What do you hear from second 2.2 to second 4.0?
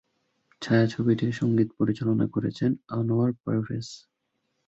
করেছেন আনোয়ার পারভেজ।